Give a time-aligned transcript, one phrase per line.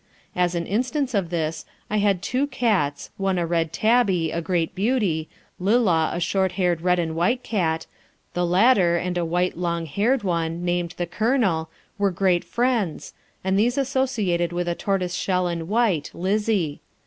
[0.35, 4.73] As an instance of this I had two cats, one a red tabby, a great
[4.73, 7.85] beauty; Lillah, a short haired red and white cat;
[8.33, 11.69] the latter and a white long haired one, named "The Colonel,"
[11.99, 16.81] were great friends, and these associated with a tortoiseshell and white, Lizzie.